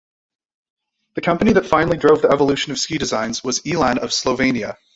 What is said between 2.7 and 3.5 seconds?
of ski design